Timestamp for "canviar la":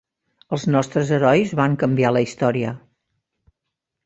1.83-2.25